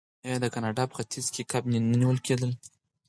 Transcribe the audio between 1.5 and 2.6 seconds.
کب نه نیول کیدل؟